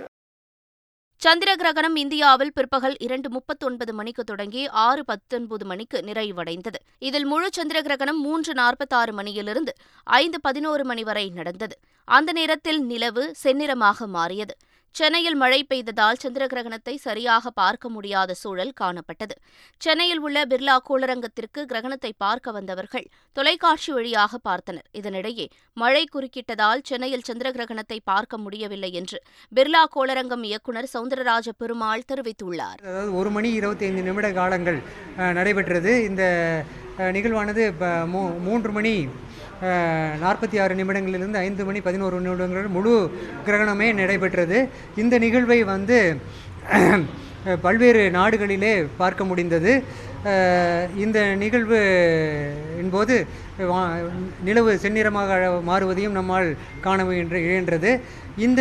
சந்திர 1.24 1.50
கிரகணம் 1.56 1.94
இந்தியாவில் 1.94 2.52
பிற்பகல் 2.52 2.94
இரண்டு 2.98 3.28
முப்பத்தொன்பது 3.28 3.92
மணிக்கு 3.92 4.22
தொடங்கி 4.24 4.62
ஆறு 4.82 5.02
பத்தொன்பது 5.04 5.64
மணிக்கு 5.64 5.98
நிறைவடைந்தது 6.02 6.78
இதில் 6.98 7.26
முழு 7.26 7.48
சந்திர 7.50 7.80
கிரகணம் 7.82 8.20
மூன்று 8.20 8.52
நாற்பத்தாறு 8.54 9.12
மணியிலிருந்து 9.12 9.72
ஐந்து 10.06 10.38
பதினோரு 10.40 10.84
மணி 10.84 11.04
வரை 11.04 11.24
நடந்தது 11.30 11.76
அந்த 12.08 12.32
நேரத்தில் 12.32 12.80
நிலவு 12.84 13.24
செந்நிறமாக 13.42 14.08
மாறியது 14.08 14.56
சென்னையில் 14.94 15.36
மழை 15.36 15.58
பெய்ததால் 15.62 16.18
சந்திர 16.20 16.44
கிரகணத்தை 16.46 16.92
சரியாக 16.96 17.50
பார்க்க 17.50 17.86
முடியாத 17.88 18.34
சூழல் 18.34 18.70
காணப்பட்டது 18.80 19.34
சென்னையில் 19.80 20.20
உள்ள 20.20 20.44
பிர்லா 20.44 20.76
கூலரங்கத்திற்கு 20.86 21.60
கிரகணத்தை 21.64 22.10
பார்க்க 22.16 22.52
வந்தவர்கள் 22.52 23.06
தொலைக்காட்சி 23.36 23.90
வழியாக 23.92 24.38
பார்த்தனர் 24.48 24.86
இதனிடையே 24.92 25.46
மழை 25.76 26.04
குறுக்கிட்டதால் 26.06 26.84
சென்னையில் 26.84 27.26
சந்திர 27.26 27.50
கிரகணத்தை 27.50 27.98
பார்க்க 28.04 28.38
முடியவில்லை 28.38 28.92
என்று 28.92 29.20
பிர்லா 29.52 29.82
கோளரங்கம் 29.96 30.44
இயக்குநர் 30.44 30.92
சவுந்தரராஜ 30.94 31.56
பெருமாள் 31.56 32.08
தெரிவித்துள்ளார் 32.12 32.80
ஒரு 33.14 33.30
மணி 33.30 33.50
இருபத்தி 33.52 33.86
ஐந்து 33.86 34.02
நிமிட 34.02 34.30
காலங்கள் 34.32 34.80
நடைபெற்றது 35.32 35.92
இந்த 36.04 36.24
நிகழ்வானது 37.10 37.64
மூன்று 38.44 38.72
மணி 38.72 38.96
நாற்பத்தி 40.20 40.56
ஆறு 40.60 40.74
நிமிடங்களிலிருந்து 40.74 41.38
ஐந்து 41.38 41.64
மணி 41.64 41.80
பதினோரு 41.80 42.20
நிமிடங்கள் 42.20 42.68
முழு 42.68 42.94
கிரகணமே 43.46 43.88
நடைபெற்றது 43.94 44.58
இந்த 44.96 45.18
நிகழ்வை 45.18 45.58
வந்து 45.64 45.98
பல்வேறு 47.62 48.02
நாடுகளிலே 48.10 48.74
பார்க்க 48.96 49.22
முடிந்தது 49.24 49.72
இந்த 50.96 51.18
நிகழ்வு 51.34 51.78
என்போது 52.82 53.14
நிலவு 54.44 54.72
செந்நிறமாக 54.82 55.40
மாறுவதையும் 55.66 56.12
நம்மால் 56.12 56.48
காண 56.80 57.04
இயன்றது 57.40 57.90
இந்த 58.36 58.60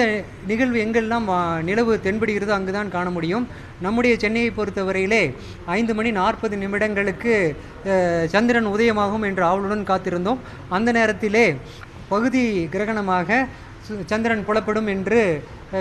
நிகழ்வு 0.47 0.77
எங்கெல்லாம் 0.81 1.27
நிலவு 1.63 1.93
தென்படுகிறதோ 2.03 2.53
அங்கு 2.55 2.73
தான் 2.73 2.91
காண 2.91 3.07
முடியும் 3.09 3.45
நம்முடைய 3.81 4.13
சென்னையை 4.15 4.49
பொறுத்தவரையிலே 4.51 5.23
ஐந்து 5.71 5.93
மணி 5.93 6.09
நாற்பது 6.11 6.57
நிமிடங்களுக்கு 6.57 7.33
சந்திரன் 8.25 8.71
உதயமாகும் 8.73 9.25
என்று 9.25 9.43
ஆவலுடன் 9.43 9.83
காத்திருந்தோம் 9.83 10.43
அந்த 10.69 10.91
நேரத்திலே 10.91 11.45
பகுதி 12.09 12.43
கிரகணமாக 12.67 13.39
சந்திரன் 14.03 14.45
புலப்படும் 14.45 14.87
என்று 14.87 15.21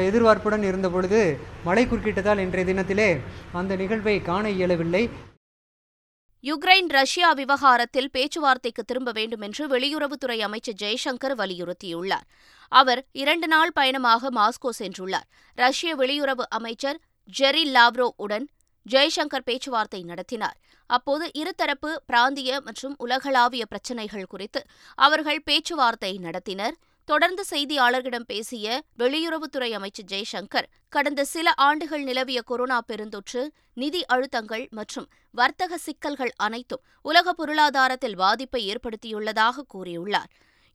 எதிர்பார்ப்புடன் 0.01 0.65
இருந்த 0.65 0.89
பொழுது 0.89 1.21
மழை 1.65 1.85
குறுக்கிட்டதால் 1.85 2.39
இன்றைய 2.39 2.67
தினத்திலே 2.67 3.11
அந்த 3.53 3.77
நிகழ்வை 3.77 4.17
காண 4.23 4.45
இயலவில்லை 4.51 5.05
யுக்ரைன் 6.45 6.89
ரஷ்யா 6.91 7.29
விவகாரத்தில் 7.33 8.11
பேச்சுவார்த்தைக்கு 8.11 8.83
திரும்ப 8.85 9.11
வேண்டும் 9.13 9.41
என்று 9.41 9.65
வெளியுறவுத்துறை 9.69 10.39
அமைச்சர் 10.41 10.79
ஜெய்சங்கர் 10.81 11.35
வலியுறுத்தியுள்ளார் 11.35 12.27
அவர் 12.73 13.01
இரண்டு 13.13 13.47
நாள் 13.47 13.73
பயணமாக 13.73 14.31
மாஸ்கோ 14.31 14.71
சென்றுள்ளார் 14.79 15.29
ரஷ்ய 15.59 15.93
வெளியுறவு 15.97 16.45
அமைச்சர் 16.49 16.99
ஜெரி 17.29 17.65
லாவ்ரோ 17.73 18.09
உடன் 18.17 18.47
ஜெய்சங்கர் 18.87 19.47
பேச்சுவார்த்தை 19.47 20.01
நடத்தினார் 20.03 20.57
அப்போது 20.91 21.27
இருதரப்பு 21.35 21.91
பிராந்திய 22.07 22.61
மற்றும் 22.61 22.97
உலகளாவிய 22.99 23.65
பிரச்சினைகள் 23.67 24.27
குறித்து 24.27 24.61
அவர்கள் 24.99 25.41
பேச்சுவார்த்தை 25.45 26.13
நடத்தினர் 26.23 26.77
தொடர்ந்து 27.09 27.43
செய்தியாளர்களிடம் 27.51 28.27
பேசிய 28.27 28.67
வெளியுறவுத்துறை 28.99 29.71
அமைச்சர் 29.71 30.09
ஜெய்சங்கர் 30.09 30.69
கடந்த 30.93 31.23
சில 31.25 31.51
ஆண்டுகள் 31.59 32.05
நிலவிய 32.05 32.41
கொரோனா 32.43 32.79
பெருந்தொற்று 32.89 33.43
நிதி 33.77 34.01
அழுத்தங்கள் 34.07 34.65
மற்றும் 34.71 35.09
வர்த்தக 35.35 35.79
சிக்கல்கள் 35.79 36.33
அனைத்தும் 36.37 36.85
உலக 37.05 37.33
பொருளாதாரத்தில் 37.33 38.17
பாதிப்பை 38.17 38.63
ஏற்படுத்தியுள்ளதாக 38.67 39.65
கூறியுள்ளார் 39.69 40.31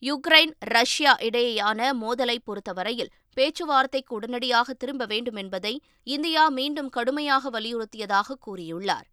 யுக்ரைன் 0.03 0.53
ரஷ்யா 0.67 1.13
இடையேயான 1.21 1.89
மோதலை 1.93 2.37
பொறுத்தவரையில் 2.39 3.13
பேச்சுவார்த்தைக்கு 3.37 4.11
உடனடியாக 4.15 4.73
திரும்ப 4.73 5.05
வேண்டும் 5.05 5.35
என்பதை 5.35 5.73
இந்தியா 6.07 6.43
மீண்டும் 6.49 6.89
கடுமையாக 6.89 7.49
வலியுறுத்தியதாக 7.49 8.37
கூறியுள்ளார் 8.45 9.07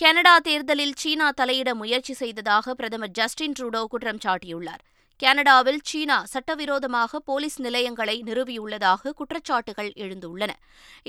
கனடா 0.00 0.34
தேர்தலில் 0.40 0.98
சீனா 0.98 1.28
தலையிட 1.36 1.70
முயற்சி 1.74 2.14
செய்ததாக 2.14 2.74
பிரதமர் 2.74 3.12
ஜஸ்டின் 3.12 3.54
ட்ரூடோ 3.58 3.82
குற்றம் 3.84 4.22
சாட்டியுள்ளார் 4.24 4.82
கனடாவில் 5.20 5.80
சீனா 5.82 6.16
சட்டவிரோதமாக 6.30 7.18
போலீஸ் 7.20 7.58
நிலையங்களை 7.60 8.14
நிறுவியுள்ளதாக 8.22 9.12
குற்றச்சாட்டுகள் 9.12 9.90
எழுந்துள்ளன 9.96 10.52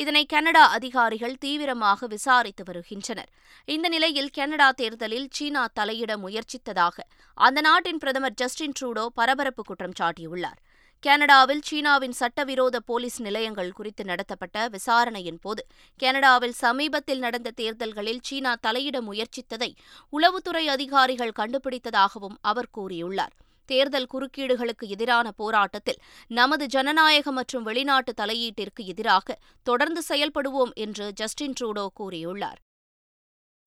இதனை 0.00 0.23
கனடா 0.25 0.63
அதிகாரிகள் 0.69 1.33
தீவிரமாக 1.35 2.07
விசாரித்து 2.07 2.63
வருகின்றனர் 2.63 3.31
இந்த 3.67 3.89
நிலையில் 3.89 4.29
கனடா 4.29 4.69
தேர்தலில் 4.71 5.27
சீனா 5.33 5.63
தலையிட 5.79 6.13
முயற்சித்ததாக 6.17 7.05
அந்த 7.37 7.61
நாட்டின் 7.61 7.97
பிரதமர் 7.97 8.37
ஜஸ்டின் 8.37 8.75
ட்ரூடோ 8.79 9.05
பரபரப்பு 9.15 9.63
குற்றம் 9.63 9.97
சாட்டியுள்ளார் 10.01 10.59
கனடாவில் 11.03 11.63
சீனாவின் 11.63 12.15
சட்டவிரோத 12.19 12.77
போலீஸ் 12.79 13.17
நிலையங்கள் 13.19 13.73
குறித்து 13.73 14.03
நடத்தப்பட்ட 14.05 14.67
விசாரணையின் 14.69 15.39
போது 15.39 15.63
கனடாவில் 15.99 16.55
சமீபத்தில் 16.61 17.19
நடந்த 17.19 17.53
தேர்தல்களில் 17.55 18.21
சீனா 18.23 18.53
தலையிட 18.63 18.99
முயற்சித்ததை 19.01 19.71
உளவுத்துறை 20.13 20.65
அதிகாரிகள் 20.67 21.37
கண்டுபிடித்ததாகவும் 21.37 22.37
அவர் 22.43 22.73
கூறியுள்ளார் 22.73 23.35
தேர்தல் 23.65 24.07
குறுக்கீடுகளுக்கு 24.07 24.87
எதிரான 24.87 25.31
போராட்டத்தில் 25.31 25.99
நமது 26.31 26.65
ஜனநாயக 26.67 27.31
மற்றும் 27.31 27.63
வெளிநாட்டு 27.63 28.13
தலையீட்டிற்கு 28.13 28.83
எதிராக 28.85 29.37
தொடர்ந்து 29.65 30.03
செயல்படுவோம் 30.09 30.73
என்று 30.77 31.07
ஜஸ்டின் 31.13 31.57
ட்ரூடோ 31.59 31.87
கூறியுள்ளார் 31.99 32.61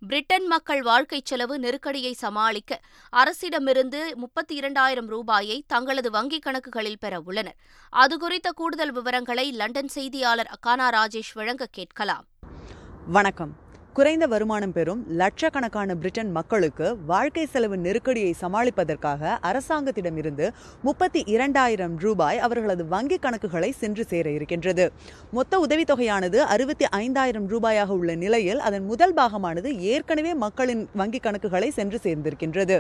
பிரிட்டன் 0.02 0.44
மக்கள் 0.46 0.82
வாழ்க்கைச் 0.82 1.24
செலவு 1.24 1.54
நெருக்கடியை 1.58 2.12
சமாளிக்க 2.16 2.72
அரசிடமிருந்து 3.12 4.00
முப்பத்தி 4.14 4.54
இரண்டாயிரம் 4.54 5.08
ரூபாயை 5.08 5.56
தங்களது 5.66 6.10
வங்கிக் 6.10 6.44
கணக்குகளில் 6.44 7.00
பெற 7.00 7.20
உள்ளனர் 7.20 7.58
அது 7.92 8.16
குறித்த 8.18 8.50
கூடுதல் 8.52 8.92
விவரங்களை 8.92 9.46
லண்டன் 9.52 9.92
செய்தியாளர் 9.94 10.52
அக்கானா 10.56 10.88
ராஜேஷ் 10.90 11.32
வழங்க 11.32 11.66
கேட்கலாம் 11.72 12.26
வணக்கம் 13.08 13.54
குறைந்த 13.98 14.24
வருமானம் 14.26 14.72
பெறும் 14.72 15.00
லட்சக்கணக்கான 15.20 15.94
பிரிட்டன் 15.94 16.28
மக்களுக்கு 16.30 16.88
வாழ்க்கை 17.06 17.44
செலவு 17.46 17.76
நெருக்கடியை 17.76 18.32
சமாளிப்பதற்காக 18.40 19.32
அரசாங்கத்திடமிருந்து 19.48 20.46
முப்பத்தி 20.82 21.20
இரண்டாயிரம் 21.32 21.94
ரூபாய் 21.98 22.38
அவர்களது 22.38 22.82
வங்கி 22.88 23.18
கணக்குகளை 23.18 23.70
சென்று 23.78 24.04
சேர 24.10 24.26
இருக்கின்றது 24.30 24.84
மொத்த 25.32 25.60
உதவித்தொகையானது 25.60 26.38
அறுபத்தி 26.48 26.86
ஐந்தாயிரம் 27.00 27.48
ரூபாயாக 27.48 27.96
உள்ள 27.96 28.14
நிலையில் 28.16 28.60
அதன் 28.60 28.86
முதல் 28.86 29.14
பாகமானது 29.14 29.72
ஏற்கனவே 29.88 30.34
மக்களின் 30.38 30.84
வங்கி 30.94 31.20
கணக்குகளை 31.20 31.70
சென்று 31.70 32.00
சேர்ந்திருக்கின்றது 32.04 32.76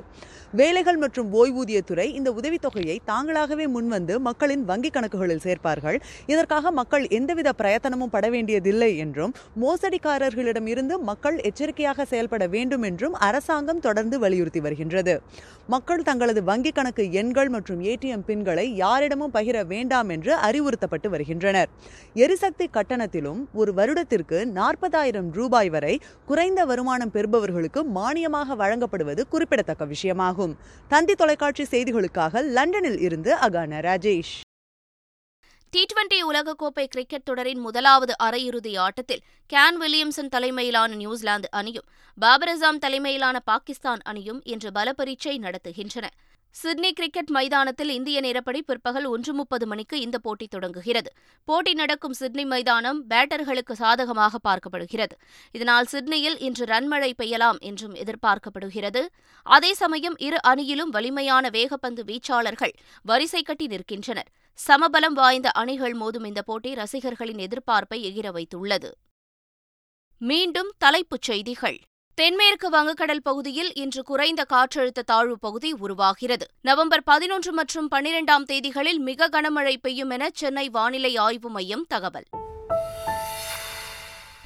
வேலைகள் 0.52 1.00
மற்றும் 1.00 1.34
ஓய்வூதியத்துறை 1.34 2.06
இந்த 2.12 2.32
உதவித்தொகையை 2.34 2.96
தாங்களாகவே 3.06 3.68
முன்வந்து 3.70 4.16
மக்களின் 4.20 4.64
வங்கி 4.64 4.92
கணக்குகளில் 4.92 5.44
சேர்ப்பார்கள் 5.46 6.00
இதற்காக 6.26 6.74
மக்கள் 6.74 7.06
எந்தவித 7.14 7.48
பிரயத்தனமும் 7.58 8.14
பட 8.14 8.26
வேண்டியதில்லை 8.30 8.92
என்றும் 8.98 9.34
மோசடிக்காரர்களிடமிருந்து 9.60 10.94
மக்கள் 11.08 11.36
எச்சரிக்கையாக 11.48 12.06
செயல்பட 12.06 12.46
வேண்டும் 12.48 12.84
என்றும் 12.88 13.14
அரசாங்கம் 13.26 13.80
தொடர்ந்து 13.80 14.16
வலியுறுத்தி 14.18 14.60
வருகின்றது 14.60 15.14
மக்கள் 15.68 16.02
தங்களது 16.02 16.40
வங்கிக் 16.44 16.76
கணக்கு 16.76 17.04
எண்கள் 17.20 17.50
மற்றும் 17.50 17.80
ஏடிஎம் 17.88 18.24
பின்களை 18.28 18.66
யாரிடமும் 18.76 19.34
பகிர 19.34 19.56
வேண்டாம் 19.66 20.10
என்று 20.10 20.32
அறிவுறுத்தப்பட்டு 20.46 21.10
வருகின்றனர் 21.10 21.70
எரிசக்தி 22.16 22.68
கட்டணத்திலும் 22.70 23.40
ஒரு 23.54 23.72
வருடத்திற்கு 23.74 24.40
நாற்பதாயிரம் 24.54 25.30
ரூபாய் 25.32 25.70
வரை 25.70 25.94
குறைந்த 26.28 26.66
வருமானம் 26.66 27.14
பெறுபவர்களுக்கு 27.14 27.82
மானியமாக 27.98 28.56
வழங்கப்படுவது 28.56 29.24
குறிப்பிடத்தக்க 29.28 29.86
விஷயமாகும் 29.86 30.56
தந்தி 30.90 31.16
தொலைக்காட்சி 31.16 31.66
செய்திகளுக்காக 31.72 32.44
லண்டனில் 32.52 33.00
இருந்து 33.00 33.32
அகான 33.46 33.80
ராஜேஷ் 33.84 34.36
டி 35.72 35.80
டுவெண்டி 35.84 36.18
உலகக்கோப்பை 36.22 36.84
கிரிக்கெட் 36.86 37.24
தொடரின் 37.24 37.60
முதலாவது 37.60 38.12
அரையிறுதி 38.20 38.70
ஆட்டத்தில் 38.78 39.20
கேன் 39.50 39.78
வில்லியம்சன் 39.80 40.30
தலைமையிலான 40.32 40.96
நியூசிலாந்து 40.96 41.48
அணியும் 41.52 41.86
பாபர் 42.18 42.52
அசாம் 42.52 42.80
தலைமையிலான 42.80 43.36
பாகிஸ்தான் 43.44 44.02
அணியும் 44.04 44.40
இன்று 44.46 44.70
பலப்பரீட்சை 44.70 45.34
நடத்துகின்றன 45.38 46.08
சிட்னி 46.56 46.90
கிரிக்கெட் 46.92 47.30
மைதானத்தில் 47.30 47.90
இந்திய 47.90 48.18
நேரப்படி 48.20 48.60
பிற்பகல் 48.62 49.06
ஒன்று 49.06 49.32
முப்பது 49.32 49.64
மணிக்கு 49.66 49.96
இந்த 50.00 50.16
போட்டி 50.18 50.46
தொடங்குகிறது 50.46 51.10
போட்டி 51.48 51.72
நடக்கும் 51.74 52.14
சிட்னி 52.14 52.44
மைதானம் 52.46 53.00
பேட்டர்களுக்கு 53.10 53.74
சாதகமாக 53.74 54.40
பார்க்கப்படுகிறது 54.44 55.16
இதனால் 55.54 55.88
சிட்னியில் 55.88 56.38
இன்று 56.40 56.66
ரன்மழை 56.66 57.10
பெய்யலாம் 57.18 57.60
என்றும் 57.62 57.94
எதிர்பார்க்கப்படுகிறது 57.98 59.02
அதே 59.46 59.72
சமயம் 59.74 60.18
இரு 60.20 60.40
அணியிலும் 60.48 60.90
வலிமையான 60.90 61.50
வேகப்பந்து 61.50 62.04
வீச்சாளர்கள் 62.08 62.74
வரிசை 63.04 63.42
கட்டி 63.42 63.68
நிற்கின்றனர் 63.70 64.30
சமபலம் 64.58 65.12
வாய்ந்த 65.12 65.48
அணிகள் 65.50 65.94
மோதும் 65.94 66.24
இந்த 66.24 66.40
போட்டி 66.42 66.70
ரசிகர்களின் 66.74 67.38
எதிர்பார்ப்பை 67.38 67.98
எகிர 68.02 68.28
வைத்துள்ளது 68.32 68.90
மீண்டும் 70.20 70.70
தலைப்புச் 70.78 71.22
செய்திகள் 71.22 71.78
தென்மேற்கு 72.18 72.68
வங்கக்கடல் 72.70 73.22
பகுதியில் 73.22 73.70
இன்று 73.74 74.02
குறைந்த 74.02 74.42
காற்றழுத்த 74.44 75.02
தாழ்வு 75.02 75.36
பகுதி 75.38 75.70
உருவாகிறது 75.80 76.46
நவம்பர் 76.60 77.04
பதினொன்று 77.04 77.52
மற்றும் 77.52 77.88
பனிரெண்டாம் 77.88 78.44
தேதிகளில் 78.44 79.00
மிக 79.00 79.28
கனமழை 79.28 79.74
பெய்யும் 79.80 80.10
என 80.10 80.30
சென்னை 80.34 80.66
வானிலை 80.68 81.12
ஆய்வு 81.16 81.50
மையம் 81.50 81.86
தகவல் 81.88 82.26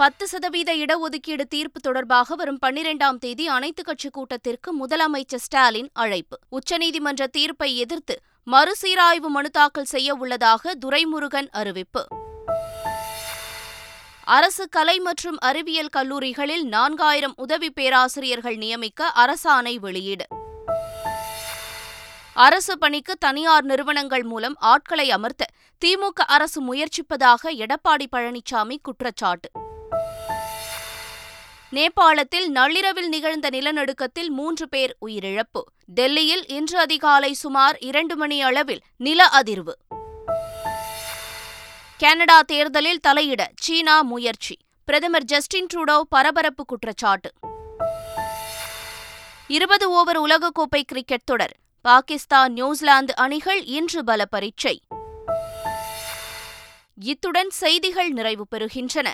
பத்து 0.00 0.24
சதவீத 0.26 0.70
இடஒதுக்கீடு 0.76 1.44
தீர்ப்பு 1.46 1.80
தொடர்பாக 1.80 2.34
வரும் 2.34 2.60
பன்னிரெண்டாம் 2.62 3.18
தேதி 3.18 3.46
அனைத்துக் 3.48 3.86
கட்சி 3.86 4.08
கூட்டத்திற்கு 4.08 4.70
முதலமைச்சர் 4.78 5.42
ஸ்டாலின் 5.42 5.90
அழைப்பு 5.94 6.36
உச்சநீதிமன்ற 6.50 7.26
தீர்ப்பை 7.30 7.70
எதிர்த்து 7.76 8.16
மறுசீராய்வு 8.46 9.28
மனு 9.28 9.50
தாக்கல் 9.50 9.84
செய்ய 9.84 10.14
உள்ளதாக 10.14 10.72
துரைமுருகன் 10.74 11.48
அறிவிப்பு 11.50 12.02
அரசு 14.26 14.64
கலை 14.68 14.96
மற்றும் 15.00 15.38
அறிவியல் 15.40 15.88
கல்லூரிகளில் 15.88 16.64
நான்காயிரம் 16.68 17.34
உதவி 17.36 17.70
பேராசிரியர்கள் 17.72 18.56
நியமிக்க 18.56 19.10
அரசாணை 19.14 19.74
வெளியீடு 19.78 20.26
அரசு 22.36 22.78
பணிக்கு 22.78 23.14
தனியார் 23.18 23.64
நிறுவனங்கள் 23.64 24.24
மூலம் 24.24 24.56
ஆட்களை 24.64 25.10
அமர்த்த 25.10 25.50
திமுக 25.82 26.24
அரசு 26.26 26.60
முயற்சிப்பதாக 26.62 27.52
எடப்பாடி 27.58 28.06
பழனிசாமி 28.12 28.76
குற்றச்சாட்டு 28.82 29.50
நேபாளத்தில் 31.72 32.48
நள்ளிரவில் 32.48 33.08
நிகழ்ந்த 33.08 33.50
நிலநடுக்கத்தில் 33.50 34.30
மூன்று 34.30 34.68
பேர் 34.68 34.96
உயிரிழப்பு 35.00 35.62
டெல்லியில் 35.94 36.44
இன்று 36.48 36.78
அதிகாலை 36.78 37.32
சுமார் 37.34 37.76
இரண்டு 37.80 38.16
மணி 38.16 38.42
அளவில் 38.42 38.82
நில 38.96 39.28
அதிர்வு 39.32 39.74
கனடா 42.00 42.40
தேர்தலில் 42.40 43.00
தலையிட 43.00 43.42
சீனா 43.60 44.02
முயற்சி 44.02 44.58
பிரதமர் 44.88 45.24
ஜஸ்டின் 45.24 45.66
ட்ரூடோ 45.66 46.00
பரபரப்பு 46.08 46.64
குற்றச்சாட்டு 46.66 47.30
இருபது 49.46 49.90
ஓவர் 49.90 50.16
உலகக்கோப்பை 50.16 50.82
கிரிக்கெட் 50.82 51.24
தொடர் 51.24 51.54
பாகிஸ்தான் 51.84 52.52
நியூசிலாந்து 52.52 53.14
அணிகள் 53.16 53.62
இன்று 53.64 54.04
பல 54.04 54.24
பரீட்சை 54.24 54.74
இத்துடன் 56.98 57.50
செய்திகள் 57.50 58.10
நிறைவு 58.10 58.46
பெறுகின்றன 58.50 59.08